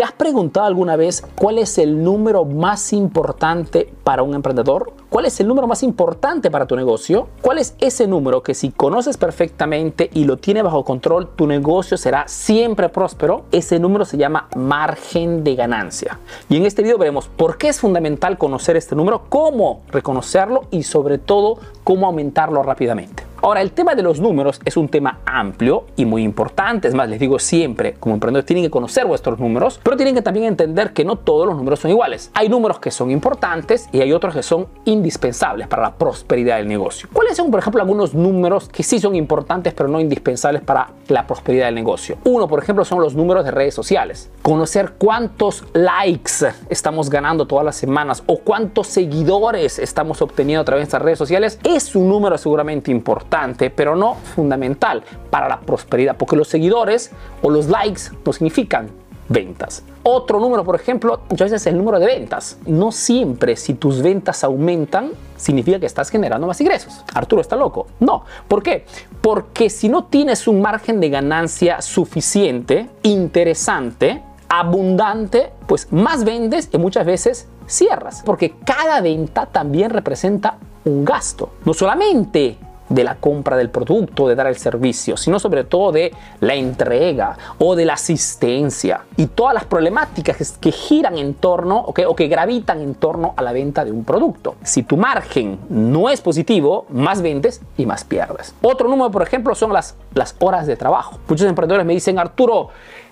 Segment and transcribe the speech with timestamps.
[0.00, 4.94] ¿Te has preguntado alguna vez cuál es el número más importante para un emprendedor?
[5.10, 7.28] ¿Cuál es el número más importante para tu negocio?
[7.42, 11.98] ¿Cuál es ese número que si conoces perfectamente y lo tienes bajo control, tu negocio
[11.98, 13.44] será siempre próspero?
[13.52, 16.18] Ese número se llama margen de ganancia.
[16.48, 20.84] Y en este video veremos por qué es fundamental conocer este número, cómo reconocerlo y
[20.84, 23.29] sobre todo cómo aumentarlo rápidamente.
[23.42, 26.88] Ahora, el tema de los números es un tema amplio y muy importante.
[26.88, 30.20] Es más, les digo siempre, como emprendedores tienen que conocer vuestros números, pero tienen que
[30.20, 32.30] también entender que no todos los números son iguales.
[32.34, 36.68] Hay números que son importantes y hay otros que son indispensables para la prosperidad del
[36.68, 37.08] negocio.
[37.14, 41.26] ¿Cuáles son, por ejemplo, algunos números que sí son importantes pero no indispensables para la
[41.26, 42.18] prosperidad del negocio?
[42.24, 44.30] Uno, por ejemplo, son los números de redes sociales.
[44.42, 50.82] Conocer cuántos likes estamos ganando todas las semanas o cuántos seguidores estamos obteniendo a través
[50.82, 53.29] de estas redes sociales es un número seguramente importante
[53.74, 58.90] pero no fundamental para la prosperidad, porque los seguidores o los likes no significan
[59.28, 59.84] ventas.
[60.02, 62.58] Otro número, por ejemplo, muchas veces es el número de ventas.
[62.66, 67.04] No siempre si tus ventas aumentan significa que estás generando más ingresos.
[67.14, 67.86] Arturo está loco.
[68.00, 68.24] No.
[68.48, 68.84] ¿Por qué?
[69.20, 76.78] Porque si no tienes un margen de ganancia suficiente, interesante, abundante, pues más vendes y
[76.78, 78.22] muchas veces cierras.
[78.26, 81.50] Porque cada venta también representa un gasto.
[81.64, 82.58] No solamente
[82.90, 87.38] de la compra del producto, de dar el servicio, sino sobre todo de la entrega
[87.58, 92.80] o de la asistencia y todas las problemáticas que giran en torno o que gravitan
[92.82, 94.56] en torno a la venta de un producto.
[94.62, 98.54] Si tu margen no es positivo, más vendes y más pierdes.
[98.60, 101.18] Otro número, por ejemplo, son las, las horas de trabajo.
[101.28, 102.68] Muchos emprendedores me dicen, Arturo,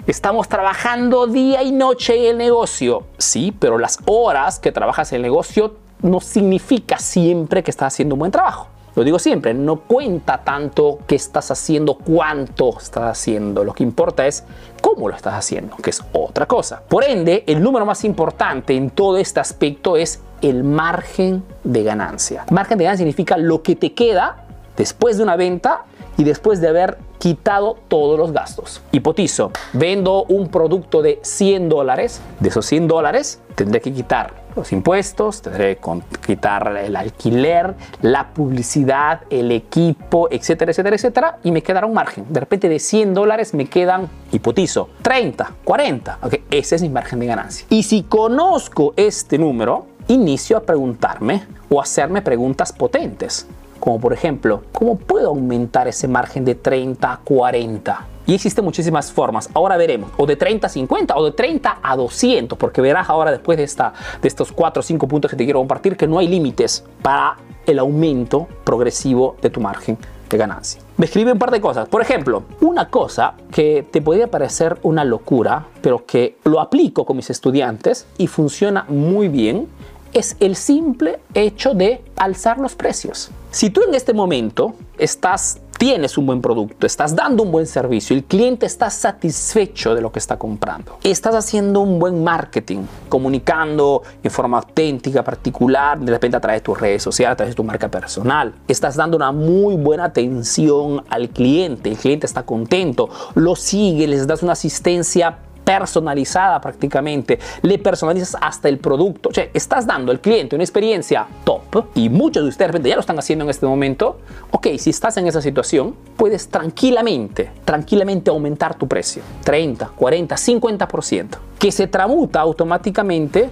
[0.07, 3.05] estamos trabajando día y noche en el negocio.
[3.17, 8.15] Sí, pero las horas que trabajas en el negocio no significa siempre que estás haciendo
[8.15, 8.69] un buen trabajo.
[8.99, 13.63] Lo digo siempre, no cuenta tanto qué estás haciendo, cuánto estás haciendo.
[13.63, 14.43] Lo que importa es
[14.83, 16.83] cómo lo estás haciendo, que es otra cosa.
[16.89, 22.45] Por ende, el número más importante en todo este aspecto es el margen de ganancia.
[22.51, 24.43] Margen de ganancia significa lo que te queda
[24.77, 25.85] después de una venta
[26.17, 28.83] y después de haber quitado todos los gastos.
[28.93, 34.73] Hipotizo, vendo un producto de 100 dólares, de esos 100 dólares tendré que quitar los
[34.73, 35.91] impuestos, tendré que
[36.27, 42.25] quitar el alquiler, la publicidad, el equipo, etcétera, etcétera, etcétera, y me quedará un margen.
[42.29, 46.19] De repente de 100 dólares me quedan, hipotizo, 30, 40.
[46.23, 47.67] Okay, ese es mi margen de ganancia.
[47.71, 53.47] Y si conozco este número, inicio a preguntarme o hacerme preguntas potentes.
[53.89, 58.07] Como por ejemplo, ¿cómo puedo aumentar ese margen de 30 a 40?
[58.27, 59.49] Y existen muchísimas formas.
[59.55, 60.11] Ahora veremos.
[60.19, 62.59] O de 30 a 50 o de 30 a 200.
[62.59, 65.61] Porque verás ahora después de, esta, de estos 4 o 5 puntos que te quiero
[65.61, 69.97] compartir que no hay límites para el aumento progresivo de tu margen
[70.29, 70.83] de ganancia.
[70.99, 71.89] Me escribe un par de cosas.
[71.89, 77.17] Por ejemplo, una cosa que te podría parecer una locura, pero que lo aplico con
[77.17, 79.67] mis estudiantes y funciona muy bien,
[80.13, 83.31] es el simple hecho de alzar los precios.
[83.51, 88.15] Si tú en este momento estás tienes un buen producto, estás dando un buen servicio,
[88.17, 94.03] el cliente está satisfecho de lo que está comprando, estás haciendo un buen marketing, comunicando
[94.23, 97.57] en forma auténtica, particular, de repente a través de tus redes sociales, a través de
[97.57, 103.09] tu marca personal, estás dando una muy buena atención al cliente, el cliente está contento,
[103.37, 109.49] lo sigue, les das una asistencia personalizada prácticamente, le personalizas hasta el producto, o sea,
[109.53, 113.03] estás dando al cliente una experiencia top y muchos de ustedes de repente ya lo
[113.03, 114.19] están haciendo en este momento,
[114.51, 121.27] ok, si estás en esa situación, puedes tranquilamente, tranquilamente aumentar tu precio, 30, 40, 50%,
[121.59, 123.51] que se tramuta automáticamente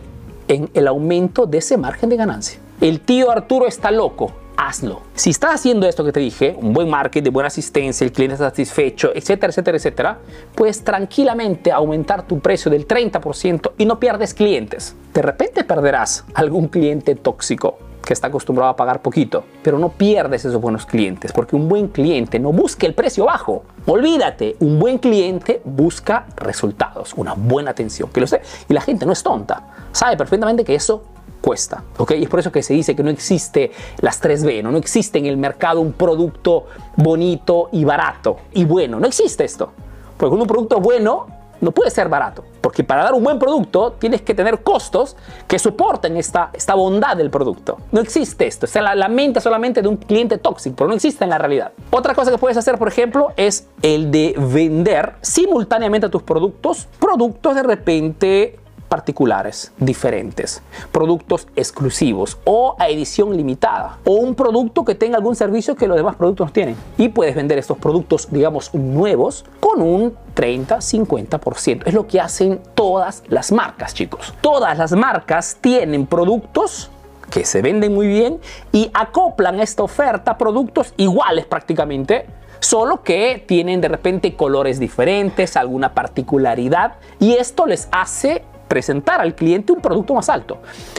[0.48, 2.58] en el aumento de ese margen de ganancia.
[2.80, 5.02] El tío Arturo está loco hazlo.
[5.14, 9.12] Si estás haciendo esto que te dije, un buen marketing, buena asistencia, el cliente satisfecho,
[9.14, 10.18] etcétera, etcétera, etcétera,
[10.54, 14.94] puedes tranquilamente aumentar tu precio del 30% y no pierdes clientes.
[15.12, 20.44] De repente perderás algún cliente tóxico que está acostumbrado a pagar poquito, pero no pierdes
[20.44, 23.64] esos buenos clientes, porque un buen cliente no busca el precio bajo.
[23.84, 29.04] Olvídate, un buen cliente busca resultados, una buena atención, que lo sé, y la gente
[29.04, 31.02] no es tonta, sabe perfectamente que eso
[31.40, 31.82] cuesta.
[31.98, 32.12] ¿ok?
[32.12, 34.70] Y es por eso que se dice que no existe las 3B, ¿no?
[34.70, 36.66] no existe en el mercado un producto
[36.96, 39.00] bonito y barato y bueno.
[39.00, 39.72] No existe esto.
[40.16, 41.26] Porque un producto bueno
[41.60, 45.16] no puede ser barato Porque para dar un buen producto tienes que tener costos
[45.46, 47.78] que soporten esta, esta bondad del producto.
[47.92, 48.66] No existe esto.
[48.66, 51.38] O sea, la, la mente solamente de un cliente tóxico, pero no existe en la
[51.38, 51.72] realidad.
[51.90, 56.88] Otra cosa que puedes hacer, por ejemplo, es el de vender simultáneamente a tus productos,
[56.98, 60.62] productos de repente particulares, diferentes,
[60.92, 65.96] productos exclusivos o a edición limitada o un producto que tenga algún servicio que los
[65.96, 66.76] demás productos no tienen.
[66.98, 71.82] Y puedes vender estos productos, digamos, nuevos con un 30, 50%.
[71.86, 74.34] Es lo que hacen todas las marcas, chicos.
[74.40, 76.90] Todas las marcas tienen productos
[77.30, 78.38] que se venden muy bien
[78.72, 82.26] y acoplan esta oferta productos iguales prácticamente
[82.60, 89.34] solo que tienen de repente colores diferentes, alguna particularidad y esto les hace presentar al
[89.34, 90.58] cliente un producto más alto.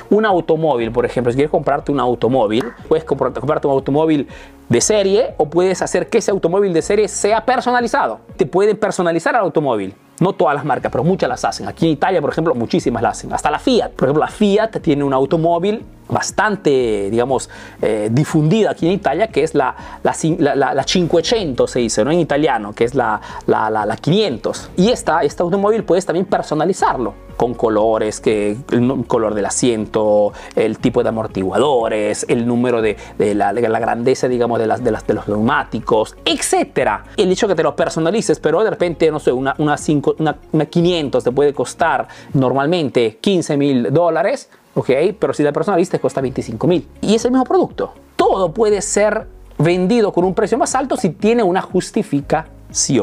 [0.10, 4.28] Un automóvil, por ejemplo, si quieres comprarte un automóvil, puedes comprarte un automóvil
[4.70, 8.20] de serie o puedes hacer que ese automóvil de serie sea personalizado.
[8.36, 9.96] Te pueden personalizar el automóvil.
[10.20, 11.68] No todas las marcas, pero muchas las hacen.
[11.68, 13.34] Aquí en Italia, por ejemplo, muchísimas las hacen.
[13.34, 13.92] Hasta la Fiat.
[13.92, 17.50] Por ejemplo, la Fiat tiene un automóvil bastante, digamos,
[17.82, 20.16] eh, difundida aquí en Italia, que es la, la,
[20.56, 22.12] la, la, 500, se dice, ¿no?
[22.12, 24.72] En italiano, que es la, la, 500.
[24.78, 30.80] Y esta, este automóvil puedes también personalizarlo con colores, que el color del asiento, el
[30.80, 35.06] tipo de amortiguadores, el número de, de, la, la, grandeza, digamos, de, las, de, las,
[35.06, 37.02] de los neumáticos, etc.
[37.16, 40.36] El hecho que te lo personalices, pero de repente, no sé, una, una, cinco, una,
[40.52, 44.90] una 500 te puede costar normalmente 15 mil dólares, ¿ok?
[45.20, 46.88] Pero si la personaliza te cuesta 25 mil.
[47.02, 47.94] Y es el mismo producto.
[48.16, 49.28] Todo puede ser
[49.58, 52.58] vendido con un precio más alto si tiene una justificación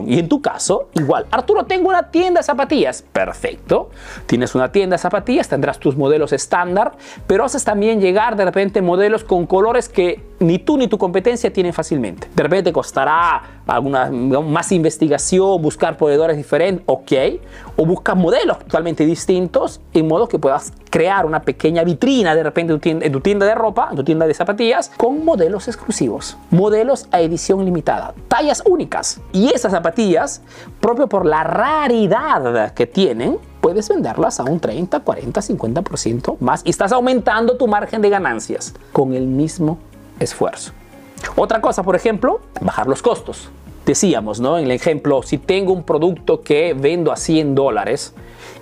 [0.06, 3.02] y en tu caso, igual, Arturo, tengo una tienda de zapatillas.
[3.12, 3.90] Perfecto.
[4.26, 6.92] Tienes una tienda de zapatillas, tendrás tus modelos estándar,
[7.26, 11.52] pero haces también llegar de repente modelos con colores que ni tú ni tu competencia
[11.52, 12.28] tienen fácilmente.
[12.34, 17.12] De repente costará alguna más investigación, buscar proveedores diferentes, ok.
[17.76, 22.72] O buscas modelos totalmente distintos, en modo que puedas crear una pequeña vitrina de repente
[22.84, 27.20] en tu tienda de ropa, en tu tienda de zapatillas, con modelos exclusivos, modelos a
[27.20, 29.20] edición limitada, tallas únicas.
[29.32, 30.42] Y esas zapatillas,
[30.80, 36.70] propio por la raridad que tienen, puedes venderlas a un 30, 40, 50% más y
[36.70, 39.78] estás aumentando tu margen de ganancias con el mismo
[40.24, 40.72] esfuerzo.
[41.36, 43.48] Otra cosa, por ejemplo, bajar los costos.
[43.86, 44.58] Decíamos, ¿no?
[44.58, 48.14] En el ejemplo, si tengo un producto que vendo a 100 dólares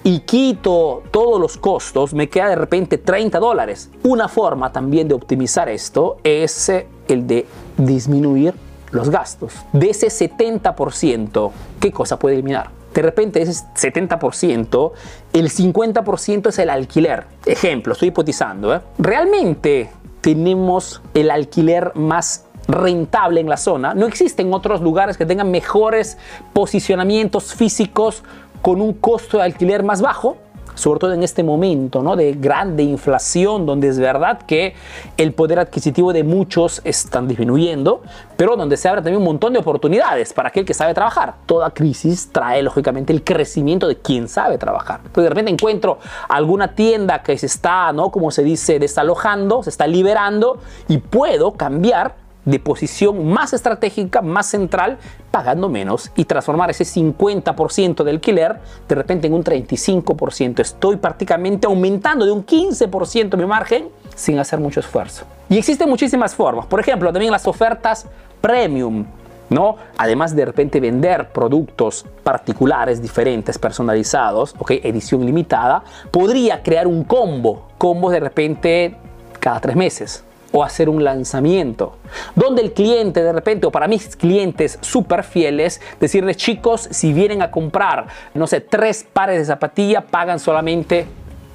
[0.02, 3.90] y quito todos los costos, me queda de repente 30 dólares.
[4.02, 8.54] Una forma también de optimizar esto es eh, el de disminuir
[8.90, 9.54] los gastos.
[9.72, 12.70] De ese 70%, ¿qué cosa puede eliminar?
[12.92, 14.92] De repente ese 70%,
[15.32, 17.24] el 50% es el alquiler.
[17.46, 18.74] Ejemplo, estoy hipotizando.
[18.74, 18.80] ¿eh?
[18.98, 19.90] Realmente
[20.22, 23.92] tenemos el alquiler más rentable en la zona.
[23.92, 26.16] No existen otros lugares que tengan mejores
[26.54, 28.22] posicionamientos físicos
[28.62, 30.38] con un costo de alquiler más bajo
[30.74, 32.16] sobre todo en este momento ¿no?
[32.16, 34.74] de grande inflación, donde es verdad que
[35.16, 38.02] el poder adquisitivo de muchos están disminuyendo,
[38.36, 41.34] pero donde se abre también un montón de oportunidades para aquel que sabe trabajar.
[41.46, 45.00] Toda crisis trae lógicamente el crecimiento de quien sabe trabajar.
[45.04, 45.98] Entonces de repente encuentro
[46.28, 48.10] alguna tienda que se está, ¿no?
[48.10, 50.58] como se dice, desalojando, se está liberando
[50.88, 54.98] y puedo cambiar de posición más estratégica, más central,
[55.30, 60.60] pagando menos y transformar ese 50% de alquiler de repente en un 35%.
[60.60, 65.24] Estoy prácticamente aumentando de un 15% mi margen sin hacer mucho esfuerzo.
[65.48, 66.66] Y existen muchísimas formas.
[66.66, 68.06] Por ejemplo, también las ofertas
[68.40, 69.06] premium.
[69.50, 69.76] ¿No?
[69.98, 77.68] Además de repente vender productos particulares, diferentes, personalizados, ok, edición limitada, podría crear un combo,
[77.76, 78.96] combo de repente
[79.40, 81.96] cada tres meses, o hacer un lanzamiento,
[82.34, 87.42] donde el cliente de repente, o para mis clientes súper fieles, decirles chicos, si vienen
[87.42, 91.06] a comprar, no sé, tres pares de zapatilla, pagan solamente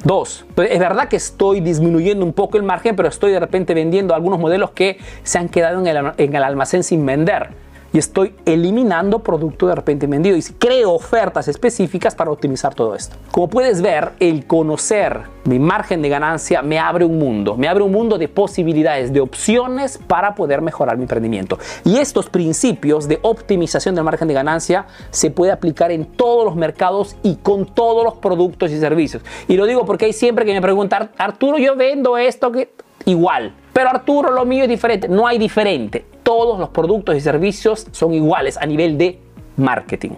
[0.03, 0.45] dos.
[0.57, 4.39] Es verdad que estoy disminuyendo un poco el margen, pero estoy de repente vendiendo algunos
[4.39, 7.66] modelos que se han quedado en el, en el almacén sin vender
[7.97, 13.15] estoy eliminando producto de repente vendido y creo ofertas específicas para optimizar todo esto.
[13.31, 17.83] Como puedes ver, el conocer mi margen de ganancia me abre un mundo, me abre
[17.83, 21.57] un mundo de posibilidades, de opciones para poder mejorar mi emprendimiento.
[21.85, 26.55] Y estos principios de optimización del margen de ganancia se puede aplicar en todos los
[26.55, 29.23] mercados y con todos los productos y servicios.
[29.47, 32.71] Y lo digo porque hay siempre que me preguntan, Arturo, yo vendo esto que
[33.05, 33.53] igual.
[33.73, 35.07] Pero Arturo, lo mío es diferente.
[35.07, 39.17] No hay diferente todos los productos y servicios son iguales a nivel de
[39.55, 40.09] marketing.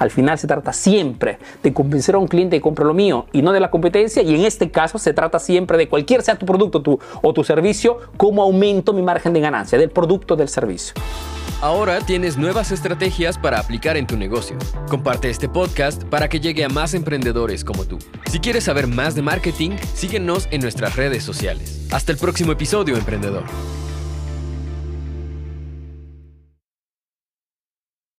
[0.00, 3.40] Al final se trata siempre de convencer a un cliente que compre lo mío y
[3.40, 4.20] no de la competencia.
[4.24, 7.98] Y en este caso se trata siempre de cualquier sea tu producto o tu servicio,
[8.16, 10.94] cómo aumento mi margen de ganancia del producto o del servicio.
[11.60, 14.56] Ahora tienes nuevas estrategias para aplicar en tu negocio.
[14.90, 17.98] Comparte este podcast para que llegue a más emprendedores como tú.
[18.26, 21.86] Si quieres saber más de marketing, síguenos en nuestras redes sociales.
[21.92, 23.44] Hasta el próximo episodio, emprendedor.